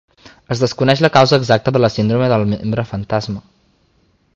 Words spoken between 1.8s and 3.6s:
la síndrome del membre fantasma.